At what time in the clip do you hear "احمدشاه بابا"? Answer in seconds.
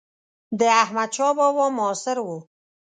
0.83-1.65